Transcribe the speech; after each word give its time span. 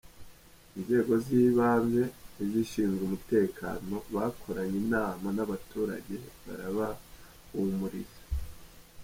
Inzego 0.77 1.11
z’ibanze 1.25 2.01
n’izishinzwe 2.35 3.01
umutekano 3.05 3.95
bakoranye 4.13 4.75
inama 4.83 5.27
n’abaturage 5.35 6.15
barabahumuriza. 6.45 8.21